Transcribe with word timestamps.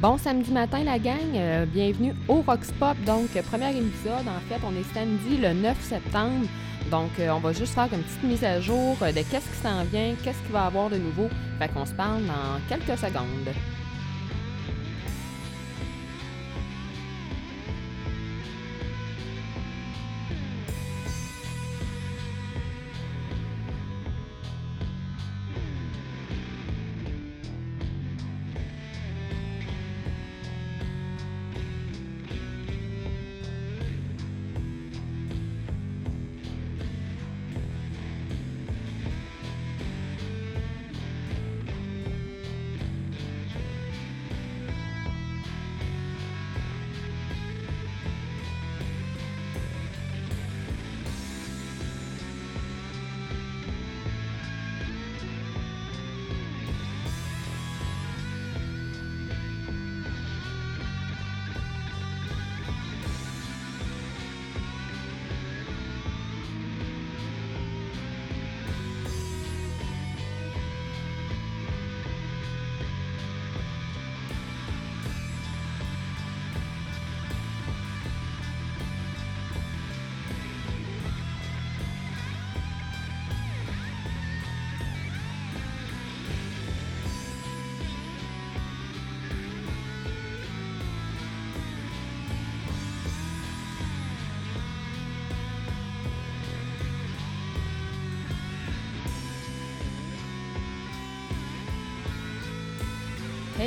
Bon 0.00 0.16
samedi 0.16 0.50
matin 0.50 0.82
la 0.82 0.98
gang, 0.98 1.18
euh, 1.34 1.66
bienvenue 1.66 2.14
au 2.26 2.40
Rox 2.40 2.72
Pop. 2.78 2.96
Donc, 3.04 3.28
premier 3.50 3.68
épisode, 3.68 4.26
en 4.26 4.40
fait, 4.48 4.58
on 4.66 4.74
est 4.74 4.94
samedi 4.94 5.36
le 5.36 5.52
9 5.52 5.78
septembre. 5.78 6.46
Donc, 6.90 7.10
euh, 7.18 7.28
on 7.28 7.38
va 7.38 7.52
juste 7.52 7.74
faire 7.74 7.88
une 7.92 8.02
petite 8.02 8.22
mise 8.22 8.42
à 8.42 8.62
jour 8.62 8.96
de 8.98 9.12
qu'est-ce 9.12 9.46
qui 9.46 9.56
s'en 9.62 9.84
vient, 9.84 10.14
qu'est-ce 10.24 10.40
qu'il 10.40 10.52
va 10.52 10.64
y 10.64 10.66
avoir 10.68 10.88
de 10.88 10.96
nouveau. 10.96 11.28
Fait 11.58 11.68
qu'on 11.68 11.84
se 11.84 11.92
parle 11.92 12.22
dans 12.24 12.58
quelques 12.70 12.98
secondes. 12.98 13.52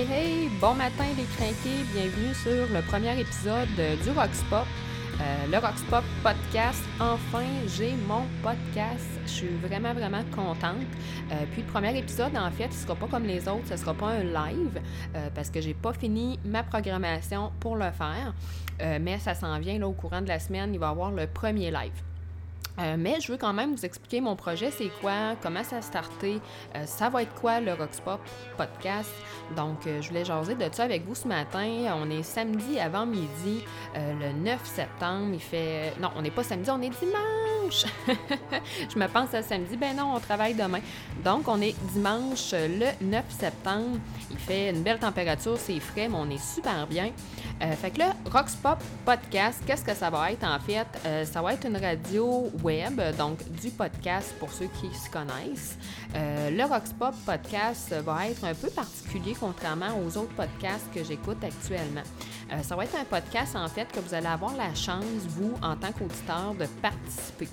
Hey 0.10 0.50
bon 0.60 0.74
matin 0.74 1.06
les 1.16 1.24
crinqués, 1.24 1.82
bienvenue 1.94 2.34
sur 2.34 2.68
le 2.74 2.82
premier 2.82 3.18
épisode 3.18 3.70
du 4.04 4.10
Roxpop. 4.10 4.66
Euh, 5.22 5.46
le 5.50 5.58
Roxpop 5.58 6.04
podcast, 6.22 6.84
enfin 7.00 7.46
j'ai 7.68 7.94
mon 8.06 8.24
podcast, 8.42 9.08
je 9.26 9.32
suis 9.32 9.56
vraiment 9.62 9.94
vraiment 9.94 10.24
contente. 10.36 10.88
Euh, 11.32 11.46
puis 11.54 11.62
le 11.62 11.68
premier 11.68 11.98
épisode 11.98 12.36
en 12.36 12.52
fait, 12.52 12.74
ce 12.74 12.84
sera 12.84 12.96
pas 12.96 13.08
comme 13.08 13.24
les 13.24 13.48
autres, 13.48 13.66
ce 13.70 13.78
sera 13.78 13.94
pas 13.94 14.08
un 14.08 14.24
live 14.24 14.82
euh, 15.16 15.30
parce 15.34 15.50
que 15.50 15.62
j'ai 15.62 15.74
pas 15.74 15.94
fini 15.94 16.38
ma 16.44 16.64
programmation 16.64 17.54
pour 17.62 17.78
le 17.78 17.92
faire, 17.92 18.34
euh, 18.82 19.00
mais 19.02 19.20
ça 19.20 19.36
s'en 19.36 19.58
vient 19.60 19.80
là 19.80 19.88
au 19.88 19.94
courant 19.94 20.22
de 20.22 20.28
la 20.28 20.40
semaine, 20.40 20.74
il 20.74 20.80
va 20.80 20.88
y 20.88 20.92
avoir 20.92 21.12
le 21.12 21.28
premier 21.28 21.72
live. 21.72 21.94
Euh, 22.80 22.96
mais 22.98 23.20
je 23.22 23.32
veux 23.32 23.38
quand 23.38 23.54
même 23.54 23.76
vous 23.76 23.86
expliquer 23.86 24.22
mon 24.22 24.36
projet, 24.36 24.72
c'est 24.72 24.90
quoi, 25.02 25.36
comment 25.42 25.64
ça 25.64 25.78
a 25.78 25.82
starté, 25.82 26.40
euh, 26.76 26.86
ça 26.86 27.10
va 27.10 27.22
être 27.22 27.34
quoi 27.36 27.60
le 27.60 27.74
Roxpop 27.74 28.20
podcast? 28.58 29.12
Donc, 29.56 29.86
euh, 29.86 30.02
je 30.02 30.10
voulais 30.10 30.26
jaser 30.26 30.56
de 30.56 30.68
ça 30.72 30.84
avec 30.84 31.06
vous 31.06 31.16
ce 31.16 31.28
matin. 31.28 31.68
On 31.96 32.10
est 32.10 32.24
samedi 32.24 32.80
avant 32.80 33.06
midi, 33.06 33.64
le 33.96 34.32
9 34.32 34.66
septembre. 34.66 35.30
Il 35.34 35.40
fait. 35.40 35.94
Non, 36.00 36.10
on 36.16 36.22
n'est 36.22 36.32
pas 36.32 36.44
samedi, 36.44 36.70
on 36.72 36.82
est 36.82 36.90
dimanche. 36.90 37.43
je 38.08 39.00
me 39.00 39.08
pense 39.08 39.34
à 39.34 39.42
samedi. 39.42 39.78
Ben 39.78 39.96
non, 39.96 40.14
on 40.16 40.20
travaille 40.20 40.54
demain. 40.54 40.80
Donc, 41.24 41.48
on 41.48 41.62
est 41.62 41.76
dimanche 41.94 42.54
le 42.54 42.88
9 43.02 43.24
septembre. 43.30 43.98
Il 44.32 44.38
fait 44.38 44.70
une 44.70 44.84
belle 44.84 45.00
température, 45.00 45.58
c'est 45.58 45.80
frais, 45.80 46.08
mais 46.08 46.18
on 46.18 46.30
est 46.30 46.44
super 46.44 46.88
bien. 46.88 47.12
fait 47.60 47.92
que 47.92 48.00
là, 48.00 48.14
Roxpop 48.32 48.80
podcast, 49.06 49.62
qu'est-ce 49.66 49.84
que 49.84 49.94
ça 49.94 50.10
va 50.10 50.32
être 50.32 50.44
en 50.44 50.60
fait? 50.60 50.88
ça 51.26 51.42
va 51.42 51.54
être 51.54 51.66
une 51.66 51.78
radio 51.78 52.50
web, 52.64 53.00
donc 53.18 53.38
du 53.62 53.70
podcast 53.70 54.34
pour 54.40 54.52
ceux 54.52 54.68
qui 54.68 54.94
se 54.94 55.10
connaissent. 55.10 55.78
Euh, 56.16 56.50
le 56.52 56.64
Roxpop 56.64 57.16
podcast 57.26 57.94
va 57.94 58.28
être 58.28 58.44
un 58.44 58.54
peu 58.54 58.70
particulier 58.70 59.36
contrairement 59.40 59.98
aux 60.06 60.18
autres 60.18 60.34
podcasts 60.36 60.92
que 60.94 61.04
j'écoute 61.04 61.44
actuellement. 61.44 62.04
Euh, 62.52 62.62
ça 62.62 62.76
va 62.76 62.86
être 62.86 62.96
un 62.96 63.06
podcast 63.06 63.56
en 63.56 63.68
fait 63.68 63.92
que 63.92 64.00
vous 64.00 64.14
allez 64.14 64.28
avoir 64.28 64.56
la 64.56 64.74
chance, 64.76 65.04
vous, 65.28 65.54
en 65.62 65.76
tant 65.76 65.92
qu'auditeur, 65.92 66.54
de 66.60 66.66
participer 66.82 67.48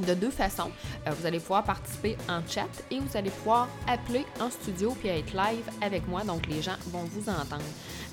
de 0.00 0.14
deux 0.14 0.30
façons. 0.30 0.70
Euh, 1.06 1.10
vous 1.10 1.26
allez 1.26 1.40
pouvoir 1.40 1.64
participer 1.64 2.16
en 2.28 2.40
chat 2.46 2.68
et 2.90 2.98
vous 2.98 3.16
allez 3.16 3.30
pouvoir 3.30 3.68
appeler 3.86 4.24
en 4.40 4.50
studio 4.50 4.96
puis 4.98 5.08
être 5.08 5.32
live 5.32 5.64
avec 5.80 6.06
moi, 6.08 6.22
donc 6.24 6.46
les 6.46 6.62
gens 6.62 6.76
vont 6.86 7.04
vous 7.04 7.28
entendre. 7.28 7.64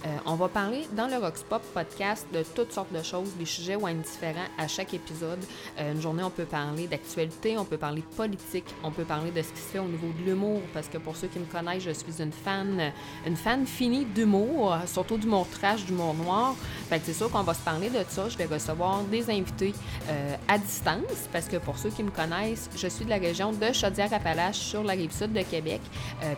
Euh, 0.05 0.09
on 0.25 0.35
va 0.35 0.47
parler 0.47 0.87
dans 0.95 1.07
le 1.07 1.17
Roxpop 1.17 1.61
podcast 1.73 2.27
de 2.31 2.43
toutes 2.55 2.71
sortes 2.71 2.93
de 2.93 3.01
choses. 3.01 3.31
Les 3.39 3.45
sujets 3.45 3.75
vont 3.75 3.87
être 3.87 4.01
différents 4.01 4.47
à 4.57 4.67
chaque 4.67 4.93
épisode. 4.93 5.39
Euh, 5.79 5.93
une 5.93 6.01
journée, 6.01 6.23
on 6.23 6.29
peut 6.29 6.45
parler 6.45 6.87
d'actualité, 6.87 7.57
on 7.57 7.65
peut 7.65 7.77
parler 7.77 8.01
de 8.01 8.15
politique, 8.15 8.65
on 8.83 8.91
peut 8.91 9.03
parler 9.03 9.31
de 9.31 9.41
ce 9.41 9.49
qui 9.49 9.59
se 9.59 9.71
fait 9.71 9.79
au 9.79 9.87
niveau 9.87 10.07
de 10.19 10.23
l'humour, 10.23 10.61
parce 10.73 10.87
que 10.87 10.97
pour 10.97 11.15
ceux 11.15 11.27
qui 11.27 11.39
me 11.39 11.45
connaissent, 11.45 11.83
je 11.83 11.91
suis 11.91 12.21
une 12.21 12.31
fan, 12.31 12.91
une 13.25 13.35
fan 13.35 13.65
finie 13.65 14.05
d'humour, 14.05 14.77
surtout 14.85 15.17
d'humour 15.17 15.47
trash, 15.49 15.85
d'humour 15.85 16.13
noir. 16.13 16.55
Fait 16.89 16.99
que 16.99 17.05
c'est 17.05 17.13
sûr 17.13 17.29
qu'on 17.29 17.43
va 17.43 17.53
se 17.53 17.61
parler 17.61 17.89
de 17.89 17.99
ça. 18.07 18.29
Je 18.29 18.37
vais 18.37 18.45
recevoir 18.45 19.03
des 19.03 19.29
invités 19.29 19.73
euh, 20.09 20.35
à 20.47 20.57
distance, 20.57 21.27
parce 21.31 21.47
que 21.47 21.57
pour 21.57 21.77
ceux 21.77 21.89
qui 21.89 22.03
me 22.03 22.11
connaissent, 22.11 22.69
je 22.75 22.87
suis 22.87 23.05
de 23.05 23.09
la 23.09 23.17
région 23.17 23.51
de 23.51 23.73
Chaudière-Appalaches, 23.73 24.57
sur 24.57 24.83
la 24.83 24.93
rive 24.93 25.11
sud 25.11 25.33
de 25.33 25.41
Québec. 25.41 25.81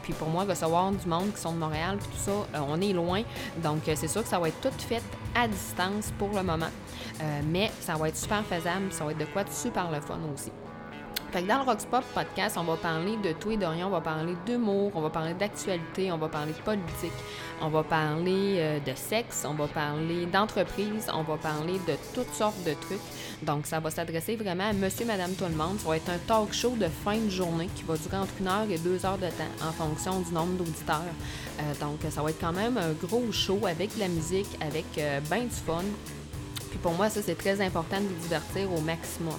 puis 0.03 0.13
pour 0.13 0.29
moi, 0.29 0.43
recevoir 0.43 0.91
du 0.91 1.07
monde 1.07 1.33
qui 1.33 1.41
sont 1.41 1.53
de 1.53 1.57
Montréal, 1.57 1.97
puis 1.99 2.09
tout 2.09 2.31
ça, 2.31 2.61
on 2.67 2.79
est 2.81 2.93
loin. 2.93 3.21
Donc, 3.63 3.81
c'est 3.85 4.07
sûr 4.07 4.23
que 4.23 4.29
ça 4.29 4.39
va 4.39 4.49
être 4.49 4.61
tout 4.61 4.69
fait 4.77 5.01
à 5.35 5.47
distance 5.47 6.11
pour 6.17 6.29
le 6.29 6.43
moment. 6.43 6.69
Euh, 7.21 7.41
mais 7.47 7.71
ça 7.81 7.95
va 7.95 8.09
être 8.09 8.17
super 8.17 8.43
faisable, 8.45 8.91
ça 8.91 9.03
va 9.03 9.11
être 9.11 9.17
de 9.17 9.25
quoi 9.25 9.43
de 9.43 9.51
super 9.51 9.91
le 9.91 9.99
fun 9.99 10.19
aussi. 10.33 10.51
Fait 11.31 11.43
que 11.43 11.47
dans 11.47 11.59
le 11.59 11.63
Roxpop 11.63 12.03
podcast, 12.15 12.57
on 12.57 12.63
va 12.63 12.75
parler 12.75 13.15
de 13.17 13.33
tout 13.33 13.51
et 13.51 13.57
de 13.57 13.65
rien, 13.65 13.85
on 13.85 13.91
va 13.91 14.01
parler 14.01 14.33
d'humour, 14.47 14.91
on 14.95 15.01
va 15.01 15.11
parler 15.11 15.35
d'actualité, 15.35 16.11
on 16.11 16.17
va 16.17 16.27
parler 16.27 16.53
de 16.53 16.57
politique, 16.57 17.13
on 17.61 17.69
va 17.69 17.83
parler 17.83 18.55
euh, 18.57 18.79
de 18.79 18.93
sexe, 18.95 19.45
on 19.47 19.53
va 19.53 19.67
parler 19.67 20.25
d'entreprise, 20.25 21.07
on 21.13 21.21
va 21.21 21.37
parler 21.37 21.73
de 21.87 21.93
toutes 22.15 22.33
sortes 22.33 22.63
de 22.65 22.73
trucs. 22.73 22.99
Donc, 23.43 23.67
ça 23.67 23.79
va 23.79 23.91
s'adresser 23.91 24.37
vraiment 24.37 24.69
à 24.69 24.73
monsieur, 24.73 25.05
madame, 25.05 25.33
tout 25.33 25.45
le 25.45 25.55
monde. 25.55 25.79
Ça 25.79 25.89
va 25.89 25.97
être 25.97 26.09
un 26.09 26.17
talk 26.17 26.51
show 26.51 26.75
de 26.75 26.87
fin 26.87 27.17
de 27.17 27.29
journée 27.29 27.69
qui 27.75 27.83
va 27.83 27.95
durer 27.95 28.17
entre 28.17 28.33
une 28.39 28.47
heure 28.47 28.65
et 28.67 28.79
deux 28.79 29.05
heures 29.05 29.19
de 29.19 29.27
temps 29.27 29.67
en 29.67 29.71
fonction 29.71 30.21
du 30.21 30.33
nombre 30.33 30.53
d'auditeurs. 30.57 31.03
Euh, 31.59 31.73
donc, 31.79 31.99
ça 32.09 32.23
va 32.23 32.31
être 32.31 32.41
quand 32.41 32.53
même 32.53 32.75
un 32.77 32.93
gros 32.93 33.31
show 33.31 33.67
avec 33.67 33.93
de 33.93 33.99
la 33.99 34.07
musique, 34.07 34.49
avec 34.61 34.85
euh, 34.97 35.19
ben 35.29 35.43
du 35.43 35.55
fun. 35.55 35.83
Puis 36.71 36.79
pour 36.79 36.93
moi, 36.93 37.09
ça, 37.09 37.21
c'est 37.21 37.37
très 37.37 37.61
important 37.61 38.01
de 38.01 38.07
vous 38.07 38.23
divertir 38.23 38.71
au 38.73 38.81
maximum. 38.81 39.37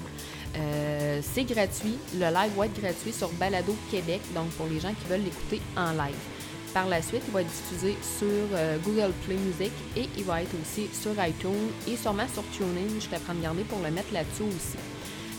Euh, 0.56 1.20
c'est 1.22 1.44
gratuit. 1.44 1.96
Le 2.14 2.26
live 2.26 2.52
va 2.56 2.66
être 2.66 2.80
gratuit 2.80 3.12
sur 3.12 3.28
Balado 3.30 3.74
Québec, 3.90 4.20
donc 4.34 4.48
pour 4.50 4.66
les 4.66 4.80
gens 4.80 4.92
qui 4.92 5.08
veulent 5.08 5.24
l'écouter 5.24 5.60
en 5.76 5.92
live. 5.92 6.16
Par 6.72 6.86
la 6.86 7.02
suite, 7.02 7.22
il 7.26 7.32
va 7.32 7.40
être 7.42 7.50
diffusé 7.50 7.96
sur 8.18 8.28
euh, 8.54 8.78
Google 8.84 9.12
Play 9.26 9.36
Music 9.36 9.72
et 9.96 10.08
il 10.16 10.24
va 10.24 10.42
être 10.42 10.54
aussi 10.62 10.88
sur 10.92 11.12
iTunes 11.24 11.70
et 11.88 11.96
sûrement 11.96 12.28
sur 12.32 12.44
TuneIn. 12.50 13.00
Je 13.00 13.08
t'apprends 13.08 13.34
de 13.34 13.42
garder 13.42 13.64
pour 13.64 13.80
le 13.80 13.90
mettre 13.90 14.12
là-dessus 14.12 14.44
aussi. 14.44 14.78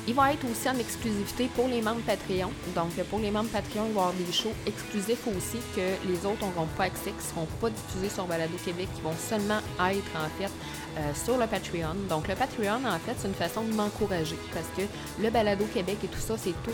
Il 0.08 0.16
va 0.16 0.34
être 0.34 0.44
aussi 0.50 0.68
en 0.68 0.78
exclusivité 0.80 1.48
pour 1.56 1.68
les 1.68 1.82
membres 1.82 2.02
Patreon. 2.02 2.52
Donc, 2.76 2.92
pour 3.10 3.20
les 3.20 3.30
membres 3.30 3.50
Patreon, 3.50 3.86
il 3.88 3.94
va 3.94 4.02
y 4.02 4.04
avoir 4.04 4.14
des 4.14 4.32
shows 4.32 4.54
exclusifs 4.66 5.28
aussi 5.28 5.60
que 5.76 6.08
les 6.08 6.26
autres 6.26 6.42
n'auront 6.42 6.68
pas 6.76 6.86
accès, 6.86 7.12
qui 7.12 7.18
ne 7.18 7.32
seront 7.34 7.48
pas 7.60 7.70
diffusés 7.70 8.10
sur 8.10 8.26
Balado 8.26 8.58
Québec, 8.66 8.88
qui 8.96 9.02
vont 9.02 9.16
seulement 9.16 9.60
être 9.92 10.12
en 10.16 10.30
fait 10.40 10.52
euh, 10.98 11.14
sur 11.14 11.38
le 11.38 11.46
Patreon. 11.46 11.96
Donc, 12.10 12.28
le 12.28 12.36
Patreon, 12.36 12.84
en 12.84 13.00
fait, 13.00 13.16
c'est 13.18 13.28
une 13.28 13.36
façon 13.36 13.62
de 13.62 13.74
m'encourager 13.74 14.38
parce 14.54 14.68
que 14.76 14.82
le 15.22 15.30
Balado 15.30 15.66
Québec 15.72 15.98
et 16.04 16.08
tout 16.08 16.20
ça, 16.20 16.36
c'est 16.36 16.56
tout 16.64 16.74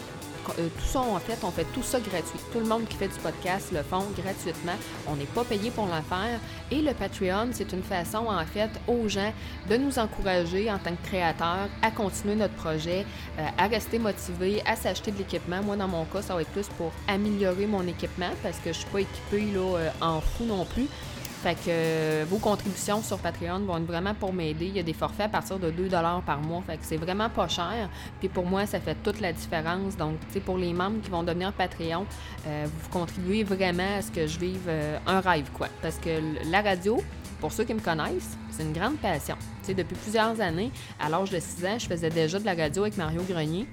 tout 0.56 0.86
ça, 0.86 1.00
en 1.00 1.20
fait, 1.20 1.38
on 1.44 1.52
fait 1.52 1.66
tout 1.74 1.84
ça 1.84 2.00
gratuit. 2.00 2.40
Tout 2.52 2.60
le 2.60 2.66
monde 2.66 2.88
qui 2.88 2.98
fait 2.98 3.08
du 3.08 3.20
podcast 3.20 3.72
le 3.72 3.84
font 3.84 4.06
gratuitement. 4.16 4.76
On 5.08 5.16
n'est 5.16 5.26
pas 5.26 5.44
payé 5.44 5.72
pour 5.72 5.86
le 5.86 6.02
faire. 6.10 6.40
Et 6.72 6.82
le 6.82 6.94
Patreon, 6.94 7.50
c'est 7.52 7.72
une 7.74 7.84
façon, 7.84 8.28
en 8.28 8.46
fait, 8.46 8.70
aux 8.88 9.08
gens 9.08 9.34
de 9.70 9.78
nous 9.78 10.00
encourager 10.00 10.72
en 10.72 10.78
tant 10.78 10.96
que 10.96 11.08
créateurs 11.08 11.70
à 11.82 11.92
continuer 11.92 12.36
notre 12.36 12.56
projet, 12.56 13.06
euh, 13.40 13.46
à 13.58 13.68
rester 13.68 14.00
motivés, 14.00 14.62
à 14.66 14.76
s'acheter 14.76 15.12
de 15.12 15.18
l'équipement. 15.18 15.62
Moi, 15.64 15.76
dans 15.76 15.88
mon 15.88 16.06
cas, 16.06 16.22
ça 16.22 16.36
va 16.36 16.42
être 16.42 16.52
plus 16.52 16.68
pour 16.78 16.92
améliorer 17.08 17.66
mon 17.66 17.86
équipement 17.88 18.32
parce 18.44 18.58
que 18.58 18.74
je 18.74 18.80
suis 18.80 18.90
pas 18.90 19.02
équipée 19.02 19.52
euh, 19.56 19.90
en 20.02 20.22
fou 20.22 20.46
non 20.46 20.66
plus. 20.66 20.88
Fait 21.44 21.54
que 21.54 21.70
euh, 21.70 22.26
vos 22.28 22.38
contributions 22.38 23.04
sur 23.04 23.20
Patreon 23.20 23.60
vont 23.60 23.78
être 23.78 23.86
vraiment 23.86 24.16
pour 24.16 24.34
m'aider. 24.34 24.66
Il 24.66 24.76
y 24.76 24.80
a 24.80 24.84
des 24.84 24.94
forfaits 24.94 25.28
à 25.28 25.30
partir 25.30 25.60
de 25.60 25.70
2 25.70 25.90
par 26.26 26.42
mois. 26.42 26.64
Fait 26.66 26.78
que 26.78 26.84
c'est 26.84 26.98
vraiment 26.98 27.30
pas 27.30 27.48
cher. 27.48 27.90
Puis 28.20 28.28
pour 28.28 28.46
moi, 28.46 28.66
ça 28.66 28.80
fait 28.80 28.98
toute 29.04 29.20
la 29.22 29.34
différence. 29.34 29.96
Donc, 29.98 30.20
tu 30.28 30.34
sais, 30.34 30.40
pour 30.40 30.58
les 30.58 30.74
membres 30.74 31.00
qui 31.02 31.12
vont 31.12 31.24
devenir 31.24 31.54
Patreon, 31.54 32.06
euh, 32.48 32.66
vous 32.66 32.90
contribuez 32.90 33.44
vraiment 33.44 33.98
à 33.98 34.02
ce 34.02 34.12
que 34.12 34.26
je 34.26 34.40
vive 34.40 34.66
euh, 34.68 34.98
un 35.06 35.20
rêve, 35.20 35.50
quoi. 35.54 35.68
Parce 35.82 35.98
que 35.98 36.10
la 36.50 36.62
radio, 36.62 36.98
pour 37.40 37.52
ceux 37.52 37.66
qui 37.66 37.74
me 37.76 37.82
connaissent, 37.82 38.36
c'est 38.50 38.64
une 38.64 38.74
grande 38.74 38.98
passion. 38.98 39.36
Tu 39.62 39.68
sais, 39.68 39.74
depuis 39.76 39.96
plusieurs 39.96 40.42
années, 40.42 40.72
à 41.00 41.08
l'âge 41.08 41.30
de 41.30 41.40
6 41.40 41.66
ans, 41.66 41.78
je 41.78 41.86
faisais 41.86 42.10
déjà 42.10 42.40
de 42.40 42.46
la 42.46 42.56
radio 42.56 42.84
avec 42.84 42.98
Mario 42.98 43.22
Grenier 43.30 43.68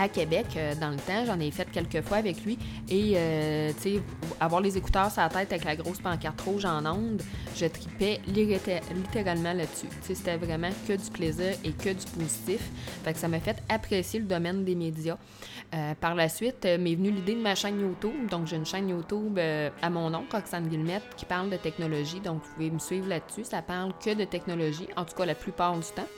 à 0.00 0.08
Québec 0.08 0.46
euh, 0.56 0.74
dans 0.74 0.90
le 0.90 0.96
temps. 0.96 1.24
J'en 1.26 1.38
ai 1.38 1.50
fait 1.50 1.70
quelques 1.70 2.00
fois 2.06 2.16
avec 2.16 2.44
lui. 2.44 2.58
Et, 2.88 3.12
euh, 3.16 3.70
tu 3.76 3.96
sais, 3.96 4.02
avoir 4.40 4.60
les 4.60 4.76
écouteurs 4.76 5.10
sur 5.10 5.22
la 5.22 5.28
tête 5.28 5.52
avec 5.52 5.64
la 5.64 5.76
grosse 5.76 5.98
pancarte 5.98 6.40
rouge 6.40 6.64
en 6.64 6.84
onde, 6.86 7.22
je 7.54 7.66
tripais 7.66 8.20
littéralement 8.26 9.52
là-dessus. 9.52 9.88
Tu 9.88 10.08
sais, 10.08 10.14
c'était 10.14 10.36
vraiment 10.36 10.70
que 10.88 10.94
du 10.94 11.10
plaisir 11.10 11.54
et 11.64 11.72
que 11.72 11.90
du 11.90 12.06
positif. 12.18 12.60
Fait 13.04 13.16
ça 13.16 13.28
m'a 13.28 13.40
fait 13.40 13.62
apprécier 13.68 14.20
le 14.20 14.26
domaine 14.26 14.64
des 14.64 14.74
médias. 14.74 15.18
Euh, 15.74 15.94
par 16.00 16.14
la 16.14 16.28
suite, 16.28 16.64
m'est 16.64 16.94
venue 16.94 17.10
l'idée 17.10 17.34
de 17.34 17.42
ma 17.42 17.54
chaîne 17.54 17.80
YouTube. 17.80 18.28
Donc, 18.30 18.46
j'ai 18.46 18.56
une 18.56 18.66
chaîne 18.66 18.88
YouTube 18.88 19.38
à 19.38 19.90
mon 19.90 20.10
nom, 20.10 20.24
Roxane 20.32 20.66
Guillemette, 20.66 21.04
qui 21.16 21.26
parle 21.26 21.50
de 21.50 21.56
technologie. 21.56 22.20
Donc, 22.20 22.42
vous 22.42 22.54
pouvez 22.54 22.70
me 22.70 22.78
suivre 22.78 23.08
là-dessus. 23.08 23.44
Ça 23.44 23.62
parle 23.62 23.92
que 24.02 24.14
de 24.14 24.24
technologie, 24.24 24.88
en 24.96 25.04
tout 25.04 25.14
cas 25.14 25.26
la 25.26 25.34
plupart 25.34 25.76
du 25.76 25.86
temps. 25.94 26.08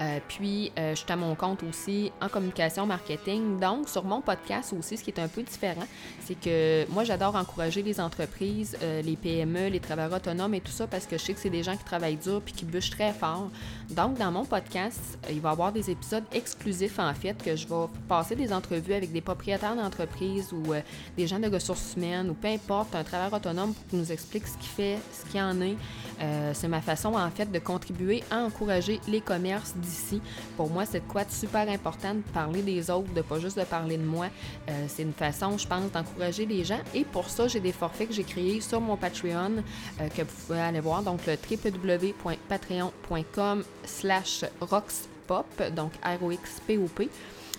Euh, 0.00 0.18
puis, 0.28 0.72
euh, 0.78 0.94
je 0.94 1.00
suis 1.00 1.12
à 1.12 1.16
mon 1.16 1.34
compte 1.34 1.62
aussi 1.62 2.12
en 2.20 2.28
communication 2.28 2.86
marketing. 2.86 3.58
Donc, 3.58 3.88
sur 3.88 4.04
mon 4.04 4.20
podcast 4.20 4.74
aussi, 4.78 4.96
ce 4.96 5.04
qui 5.04 5.10
est 5.10 5.20
un 5.20 5.28
peu 5.28 5.42
différent, 5.42 5.86
c'est 6.20 6.38
que 6.38 6.86
moi, 6.90 7.04
j'adore 7.04 7.34
encourager 7.34 7.82
les 7.82 8.00
entreprises, 8.00 8.76
euh, 8.82 9.02
les 9.02 9.16
PME, 9.16 9.68
les 9.68 9.80
travailleurs 9.80 10.16
autonomes 10.16 10.54
et 10.54 10.60
tout 10.60 10.72
ça 10.72 10.86
parce 10.86 11.06
que 11.06 11.18
je 11.18 11.22
sais 11.22 11.34
que 11.34 11.40
c'est 11.40 11.50
des 11.50 11.62
gens 11.62 11.76
qui 11.76 11.84
travaillent 11.84 12.16
dur 12.16 12.40
puis 12.44 12.54
qui 12.54 12.64
bûchent 12.64 12.90
très 12.90 13.12
fort. 13.12 13.50
Donc, 13.90 14.18
dans 14.18 14.30
mon 14.30 14.44
podcast, 14.44 15.18
il 15.30 15.40
va 15.40 15.50
y 15.50 15.52
avoir 15.52 15.72
des 15.72 15.90
épisodes 15.90 16.24
exclusifs 16.32 16.98
en 16.98 17.14
fait 17.14 17.42
que 17.42 17.56
je 17.56 17.66
vais 17.66 17.86
passer 18.08 18.34
des 18.34 18.52
entrevues 18.52 18.94
avec 18.94 19.12
des 19.12 19.20
propriétaires 19.20 19.76
d'entreprises 19.76 20.52
ou 20.52 20.74
des 21.16 21.26
gens 21.26 21.38
de 21.38 21.48
ressources 21.48 21.94
humaines 21.96 22.30
ou 22.30 22.34
peu 22.34 22.48
importe, 22.48 22.94
un 22.94 23.04
travailleur 23.04 23.32
autonome 23.34 23.72
pour 23.72 23.86
qu'il 23.86 23.98
nous 23.98 24.12
explique 24.12 24.46
ce 24.46 24.56
qu'il 24.58 24.68
fait, 24.68 24.98
ce 25.12 25.30
qu'il 25.30 25.40
en 25.40 25.60
est. 25.60 25.76
c'est 26.54 26.68
ma 26.68 26.80
façon 26.80 27.14
en 27.14 27.30
fait 27.30 27.50
de 27.50 27.58
contribuer 27.58 28.24
à 28.30 28.38
encourager 28.44 29.00
les 29.08 29.20
commerces 29.20 29.75
d'ici. 29.76 30.20
Pour 30.56 30.70
moi, 30.70 30.86
c'est 30.86 31.06
quoi 31.06 31.24
de 31.24 31.30
super 31.30 31.68
important 31.68 32.14
de 32.14 32.22
parler 32.32 32.62
des 32.62 32.90
autres, 32.90 33.12
de 33.12 33.20
pas 33.22 33.38
juste 33.38 33.58
de 33.58 33.64
parler 33.64 33.98
de 33.98 34.04
moi. 34.04 34.26
Euh, 34.68 34.86
c'est 34.88 35.02
une 35.02 35.12
façon, 35.12 35.58
je 35.58 35.66
pense, 35.66 35.90
d'encourager 35.92 36.46
les 36.46 36.64
gens. 36.64 36.80
Et 36.94 37.04
pour 37.04 37.28
ça, 37.28 37.48
j'ai 37.48 37.60
des 37.60 37.72
forfaits 37.72 38.08
que 38.08 38.14
j'ai 38.14 38.24
créés 38.24 38.60
sur 38.60 38.80
mon 38.80 38.96
Patreon 38.96 39.62
euh, 40.00 40.08
que 40.08 40.22
vous 40.22 40.46
pouvez 40.46 40.60
aller 40.60 40.80
voir. 40.80 41.02
Donc, 41.02 41.20
le 41.26 41.34
www.patreon.com 41.34 43.64
slash 43.84 44.44
roxpop, 44.60 45.46
donc 45.74 45.92
R-O-X-P-O-P. 46.04 47.10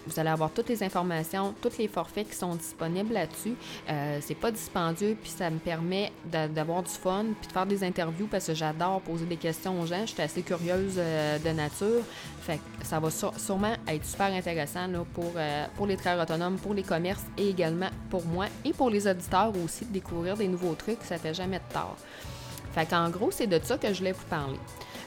Vous 0.08 0.20
allez 0.20 0.30
avoir 0.30 0.52
toutes 0.52 0.70
les 0.70 0.84
informations, 0.84 1.54
tous 1.62 1.78
les 1.78 1.88
forfaits 1.88 2.30
qui 2.30 2.36
sont 2.36 2.56
disponibles 2.56 3.14
là-dessus. 3.14 3.56
Euh, 3.90 4.20
c'est 4.22 4.36
pas 4.36 4.52
dispendieux, 4.52 5.18
puis 5.22 5.32
ça 5.32 5.50
me 5.50 5.60
permet 5.60 6.12
d'avoir 6.26 6.84
du 6.84 6.92
fun, 6.92 7.26
puis 7.40 7.48
de 7.48 7.54
faire 7.54 7.66
des 7.66 7.84
interviews 7.84 8.28
parce 8.28 8.48
que 8.48 8.54
j'adore 8.54 9.02
poser 9.02 9.26
des 9.26 9.38
questions 9.38 9.80
aux 9.82 9.86
gens. 9.86 10.02
Je 10.06 10.14
suis 10.14 10.22
assez 10.22 10.42
curieuse 10.42 10.96
euh, 10.98 11.38
de 11.40 11.50
nature. 11.50 12.04
Fait 12.42 12.60
que 12.80 12.86
ça 12.86 13.00
va 13.00 13.10
sûrement 13.12 13.74
être 13.88 14.06
super 14.06 14.28
intéressant 14.34 14.88
là, 14.88 15.00
pour, 15.14 15.34
euh, 15.36 15.66
pour 15.76 15.86
les 15.86 15.98
travailleurs 15.98 16.24
autonomes, 16.24 16.58
pour 16.58 16.74
les 16.74 16.84
commerces 16.84 17.26
et 17.38 17.50
également 17.50 17.90
pour 18.10 18.26
moi 18.26 18.46
et 18.64 18.72
pour 18.72 18.90
les 18.90 19.08
auditeurs 19.08 19.52
aussi 19.64 19.86
de 19.86 19.92
découvrir 19.92 20.38
des 20.38 20.48
nouveaux 20.48 20.76
trucs. 20.76 21.04
Ça 21.04 21.18
fait 21.18 21.34
jamais 21.34 21.58
de 21.58 21.74
tard. 21.74 21.98
Fait 22.74 22.86
qu'en 22.86 23.10
gros, 23.10 23.32
c'est 23.32 23.48
de 23.48 23.60
ça 23.62 23.78
que 23.78 23.92
je 23.92 23.98
voulais 24.00 24.12
vous 24.12 24.26
parler. 24.30 24.60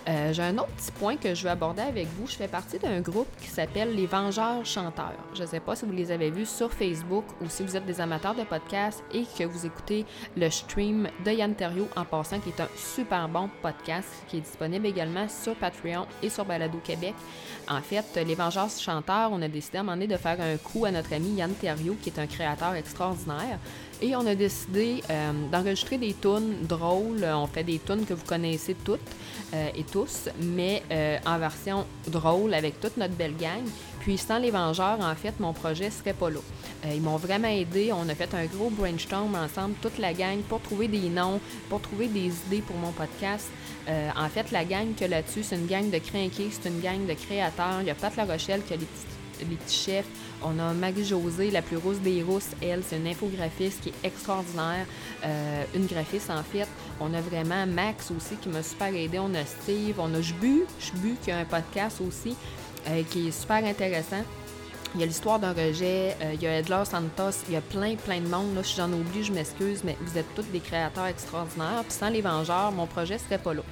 Euh, 0.09 0.33
j'ai 0.33 0.43
un 0.43 0.57
autre 0.57 0.69
petit 0.69 0.93
point 0.93 1.17
que 1.17 1.35
je 1.35 1.43
veux 1.43 1.51
aborder 1.51 1.83
avec 1.83 2.07
vous. 2.17 2.27
Je 2.27 2.35
fais 2.35 2.49
partie 2.49 2.79
d'un 2.79 3.01
groupe 3.01 3.29
qui 3.41 3.49
s'appelle 3.49 3.95
Les 3.95 4.07
Vengeurs 4.07 4.65
Chanteurs. 4.65 5.13
Je 5.35 5.43
ne 5.43 5.47
sais 5.47 5.61
pas 5.61 5.77
si 5.77 5.85
vous 5.85 5.93
les 5.93 6.11
avez 6.11 6.31
vus 6.31 6.47
sur 6.47 6.73
Facebook 6.73 7.25
ou 7.41 7.49
si 7.49 7.63
vous 7.63 7.77
êtes 7.77 7.85
des 7.85 8.01
amateurs 8.01 8.35
de 8.35 8.43
podcasts 8.45 9.03
et 9.13 9.25
que 9.39 9.45
vous 9.45 9.67
écoutez 9.67 10.07
le 10.37 10.49
stream 10.49 11.09
de 11.25 11.31
Yann 11.31 11.55
Terrio 11.55 11.89
en 11.97 12.05
passant, 12.05 12.41
qui 12.41 12.49
est 12.49 12.61
un 12.61 12.69
super 12.77 13.29
bon 13.29 13.51
podcast 13.61 14.09
qui 14.29 14.39
est 14.39 14.41
disponible 14.41 14.87
également 14.87 15.29
sur 15.29 15.55
Patreon 15.55 16.07
et 16.23 16.31
sur 16.31 16.45
Balado 16.45 16.79
Québec. 16.83 17.15
En 17.69 17.83
fait, 17.83 18.05
Les 18.27 18.35
Vengeurs 18.35 18.71
Chanteurs, 18.71 19.31
on 19.33 19.43
a 19.43 19.49
décidé 19.49 19.79
à 19.79 19.81
un 19.81 19.85
moment 19.85 19.97
donné 19.97 20.07
de 20.07 20.17
faire 20.17 20.41
un 20.41 20.57
coup 20.57 20.87
à 20.87 20.91
notre 20.91 21.13
ami 21.13 21.35
Yann 21.35 21.53
Terrio, 21.53 21.97
qui 22.01 22.09
est 22.09 22.19
un 22.19 22.27
créateur 22.27 22.75
extraordinaire. 22.75 23.59
Et 24.03 24.17
on 24.17 24.27
a 24.27 24.35
décidé 24.35 25.03
euh, 25.11 25.33
d'enregistrer 25.53 25.99
des 25.99 26.15
tunes 26.15 26.67
drôles. 26.67 27.23
On 27.25 27.47
fait 27.47 27.65
des 27.65 27.79
tunes 27.79 28.07
que 28.07 28.15
vous 28.15 28.25
connaissez 28.25 28.75
toutes 28.75 29.01
euh, 29.53 29.69
et 29.77 29.85
tous, 29.85 30.31
mais 30.41 30.83
euh, 30.91 31.19
en 31.27 31.39
version 31.39 31.85
drôle 32.09 32.55
avec 32.55 32.81
toute 32.81 32.97
notre 32.97 33.13
belle 33.13 33.37
gang. 33.37 33.63
Puis 34.01 34.17
sans 34.17 34.39
les 34.39 34.51
Vengeurs, 34.51 35.01
en 35.01 35.15
fait, 35.15 35.39
mon 35.39 35.53
projet 35.53 35.91
serait 35.91 36.15
pas 36.15 36.31
là. 36.31 36.41
ils 36.87 37.03
m'ont 37.03 37.19
vraiment 37.19 37.49
aidé. 37.49 37.93
On 37.93 38.09
a 38.09 38.15
fait 38.15 38.35
un 38.35 38.47
gros 38.47 38.71
brainstorm 38.71 39.35
ensemble, 39.35 39.75
toute 39.83 39.99
la 39.99 40.15
gang, 40.15 40.39
pour 40.49 40.63
trouver 40.63 40.89
des 40.89 41.11
noms, 41.11 41.39
pour 41.69 41.83
trouver 41.83 42.09
des 42.09 42.33
idées 42.47 42.63
pour 42.63 42.77
mon 42.77 42.93
podcast. 42.93 43.51
en 43.87 44.29
fait, 44.31 44.51
la 44.53 44.65
gang 44.65 44.95
que 44.99 45.05
là-dessus, 45.05 45.43
c'est 45.43 45.57
une 45.57 45.67
gang 45.67 45.91
de 45.91 45.99
crinqués, 45.99 46.49
c'est 46.51 46.71
une 46.71 46.81
gang 46.81 47.05
de 47.07 47.13
créateurs. 47.13 47.83
Il 47.83 47.89
y 47.89 47.91
a 47.91 47.95
Pat 47.95 48.17
La 48.17 48.25
Rochelle 48.25 48.63
qui 48.67 48.73
a 48.73 48.77
les 48.77 48.87
les 49.49 49.57
petits 49.57 49.85
chefs. 49.85 50.07
On 50.43 50.59
a 50.59 50.73
Marie-Josée, 50.73 51.51
la 51.51 51.63
plus 51.63 51.77
rousse 51.77 51.99
des 51.99 52.23
rousses. 52.23 52.51
Elle, 52.63 52.83
c'est 52.87 52.97
une 52.97 53.07
infographiste 53.07 53.83
qui 53.83 53.91
est 53.91 54.07
extraordinaire. 54.07 54.87
Euh, 55.25 55.65
une 55.75 55.87
graphiste, 55.87 56.31
en 56.31 56.43
fait. 56.43 56.69
On 57.01 57.13
a 57.15 57.21
vraiment 57.21 57.67
Max 57.67 58.11
aussi 58.11 58.37
qui 58.37 58.49
m'a 58.49 58.63
super 58.63 58.95
aidé. 58.95 59.19
On 59.19 59.35
a 59.35 59.45
Steve. 59.45 59.97
On 59.99 60.13
a 60.15 60.21
Jbu. 60.21 60.65
Jbu 60.81 61.17
qui 61.23 61.31
a 61.31 61.39
un 61.39 61.45
podcast 61.45 62.01
aussi 62.07 62.37
euh, 62.89 63.03
qui 63.11 63.29
est 63.29 63.33
super 63.33 63.65
intéressant. 63.65 64.25
Il 64.95 65.01
y 65.01 65.05
a 65.05 65.07
l'histoire 65.07 65.39
d'un 65.39 65.53
rejet, 65.53 66.17
euh, 66.21 66.35
il 66.35 66.43
y 66.43 66.49
a 66.49 66.59
Edler 66.59 66.83
Santos, 66.85 67.45
il 67.47 67.55
y 67.55 67.57
a 67.57 67.61
plein, 67.61 67.95
plein 67.95 68.21
de 68.21 68.27
monde. 68.27 68.57
Là, 68.57 68.65
si 68.65 68.75
j'en 68.75 68.93
oublie, 68.93 69.23
je 69.23 69.33
m'excuse, 69.33 69.83
mais 69.85 69.97
vous 70.01 70.19
êtes 70.19 70.35
tous 70.35 70.43
des 70.51 70.59
créateurs 70.59 71.07
extraordinaires. 71.07 71.85
Puis 71.85 71.93
sans 71.93 72.09
les 72.09 72.21
Vengeurs, 72.21 72.73
mon 72.73 72.87
projet 72.87 73.19
serait 73.19 73.39
pas 73.39 73.55
là. 73.55 73.63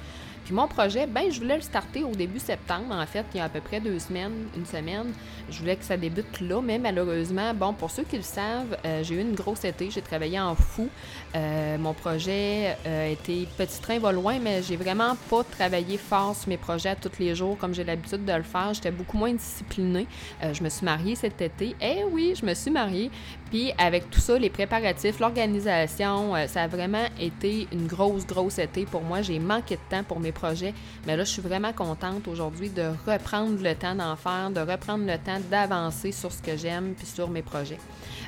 Puis 0.49 0.55
mon 0.55 0.67
projet, 0.67 1.05
ben, 1.05 1.31
je 1.31 1.39
voulais 1.39 1.57
le 1.57 1.61
starter 1.61 2.03
au 2.03 2.15
début 2.15 2.39
septembre, 2.39 2.95
en 2.95 3.05
fait, 3.05 3.23
il 3.35 3.37
y 3.37 3.39
a 3.39 3.43
à 3.43 3.49
peu 3.49 3.61
près 3.61 3.79
deux 3.79 3.99
semaines, 3.99 4.47
une 4.57 4.65
semaine. 4.65 5.13
Je 5.47 5.59
voulais 5.59 5.75
que 5.75 5.83
ça 5.83 5.95
débute 5.95 6.41
là, 6.41 6.59
mais 6.59 6.79
malheureusement, 6.79 7.53
bon, 7.53 7.71
pour 7.71 7.91
ceux 7.91 8.01
qui 8.01 8.17
le 8.17 8.23
savent, 8.23 8.75
euh, 8.83 9.03
j'ai 9.03 9.13
eu 9.13 9.21
une 9.21 9.35
grosse 9.35 9.63
été, 9.63 9.91
j'ai 9.91 10.01
travaillé 10.01 10.39
en 10.39 10.55
fou. 10.55 10.89
Euh, 11.35 11.77
mon 11.77 11.93
projet 11.93 12.75
euh, 12.87 13.11
était 13.11 13.45
petit 13.59 13.79
train 13.79 13.99
va 13.99 14.11
loin, 14.11 14.39
mais 14.39 14.63
j'ai 14.63 14.75
vraiment 14.75 15.15
pas 15.29 15.43
travaillé 15.43 15.99
fort 15.99 16.35
sur 16.35 16.49
mes 16.49 16.57
projets 16.57 16.95
tous 16.95 17.19
les 17.19 17.35
jours 17.35 17.55
comme 17.55 17.75
j'ai 17.75 17.83
l'habitude 17.83 18.25
de 18.25 18.33
le 18.33 18.41
faire. 18.41 18.73
J'étais 18.73 18.89
beaucoup 18.89 19.19
moins 19.19 19.31
disciplinée. 19.31 20.07
je 20.41 20.63
me 20.63 20.69
suis 20.69 20.83
mariée 20.83 21.13
cet 21.13 21.43
été. 21.43 21.75
Eh 21.79 22.03
oui, 22.11 22.33
je 22.35 22.43
me 22.43 22.55
suis 22.55 22.71
mariée. 22.71 23.11
Puis 23.49 23.71
avec 23.77 24.09
tout 24.09 24.19
ça, 24.19 24.37
les 24.37 24.49
préparatifs, 24.49 25.19
l'organisation, 25.19 26.33
ça 26.47 26.63
a 26.63 26.67
vraiment 26.67 27.05
été 27.19 27.67
une 27.71 27.87
grosse, 27.87 28.25
grosse 28.25 28.59
été 28.59 28.85
pour 28.85 29.01
moi. 29.01 29.21
J'ai 29.21 29.39
manqué 29.39 29.75
de 29.75 29.81
temps 29.89 30.03
pour 30.03 30.19
mes 30.19 30.31
projet. 30.39 30.73
Mais 31.05 31.17
là, 31.17 31.23
je 31.23 31.29
suis 31.29 31.41
vraiment 31.41 31.73
contente 31.73 32.27
aujourd'hui 32.27 32.69
de 32.69 32.91
reprendre 33.05 33.61
le 33.61 33.75
temps 33.75 33.95
d'en 33.95 34.15
faire, 34.15 34.51
de 34.51 34.61
reprendre 34.61 35.05
le 35.05 35.17
temps 35.17 35.39
d'avancer 35.49 36.11
sur 36.11 36.31
ce 36.31 36.41
que 36.41 36.57
j'aime 36.57 36.93
puis 36.95 37.05
sur 37.05 37.29
mes 37.29 37.41
projets. 37.41 37.77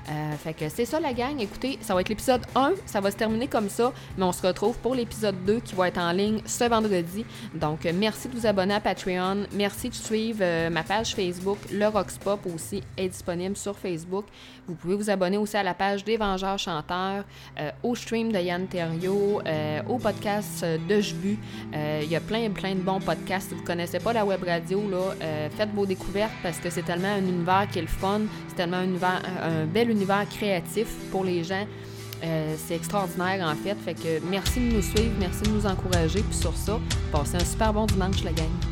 Euh, 0.09 0.35
fait 0.37 0.53
que 0.53 0.67
c'est 0.69 0.85
ça 0.85 0.99
la 0.99 1.13
gang. 1.13 1.39
Écoutez, 1.39 1.77
ça 1.81 1.93
va 1.93 2.01
être 2.01 2.09
l'épisode 2.09 2.41
1. 2.55 2.73
Ça 2.85 3.01
va 3.01 3.11
se 3.11 3.17
terminer 3.17 3.47
comme 3.47 3.69
ça. 3.69 3.93
Mais 4.17 4.23
on 4.23 4.31
se 4.31 4.45
retrouve 4.45 4.77
pour 4.79 4.95
l'épisode 4.95 5.35
2 5.45 5.59
qui 5.59 5.75
va 5.75 5.87
être 5.87 5.99
en 5.99 6.11
ligne 6.11 6.41
ce 6.45 6.63
vendredi. 6.63 7.25
Donc, 7.53 7.85
euh, 7.85 7.91
merci 7.93 8.27
de 8.27 8.35
vous 8.35 8.45
abonner 8.45 8.73
à 8.73 8.79
Patreon. 8.79 9.45
Merci 9.53 9.89
de 9.89 9.95
suivre 9.95 10.39
euh, 10.41 10.69
ma 10.69 10.83
page 10.83 11.13
Facebook. 11.15 11.59
Le 11.71 11.87
Roxpop 11.87 12.45
aussi 12.53 12.81
est 12.97 13.09
disponible 13.09 13.55
sur 13.55 13.77
Facebook. 13.77 14.25
Vous 14.67 14.75
pouvez 14.75 14.95
vous 14.95 15.09
abonner 15.11 15.37
aussi 15.37 15.57
à 15.57 15.63
la 15.63 15.73
page 15.73 16.03
des 16.03 16.17
Vengeurs 16.17 16.57
Chanteurs, 16.57 17.23
au 17.83 17.95
stream 17.95 18.31
de 18.31 18.39
Yann 18.39 18.67
Terrio, 18.67 19.41
au 19.87 19.97
podcast 19.97 20.65
de 20.65 21.01
Jbu. 21.01 21.37
Il 21.73 22.09
y 22.09 22.15
a 22.15 22.19
plein, 22.19 22.49
plein 22.49 22.75
de 22.75 22.81
bons 22.81 22.99
podcasts. 22.99 23.49
Si 23.49 23.55
vous 23.55 23.61
ne 23.61 23.65
connaissez 23.65 23.99
pas 23.99 24.13
la 24.13 24.25
web 24.25 24.43
radio, 24.43 24.89
là, 24.89 25.49
faites 25.51 25.71
vos 25.73 25.85
découvertes 25.85 26.33
parce 26.43 26.57
que 26.57 26.69
c'est 26.69 26.83
tellement 26.83 27.13
un 27.13 27.19
univers 27.19 27.67
qui 27.71 27.79
est 27.79 27.83
le 27.83 27.87
fun. 27.87 28.21
C'est 28.49 28.55
tellement 28.55 28.77
un, 28.77 29.65
bel 29.65 29.89
univers 29.89 30.27
créatif 30.29 30.87
pour 31.11 31.23
les 31.23 31.43
gens. 31.43 31.65
Euh, 32.23 32.55
c'est 32.57 32.75
extraordinaire 32.75 33.45
en 33.47 33.55
fait. 33.55 33.75
Fait 33.75 33.93
que 33.93 34.23
merci 34.29 34.59
de 34.59 34.75
nous 34.75 34.81
suivre, 34.81 35.13
merci 35.19 35.43
de 35.43 35.49
nous 35.49 35.65
encourager. 35.65 36.21
Puis 36.21 36.37
sur 36.37 36.55
ça, 36.55 36.79
passez 37.11 37.35
un 37.35 37.45
super 37.45 37.73
bon 37.73 37.85
dimanche, 37.85 38.23
la 38.23 38.31
gang. 38.31 38.70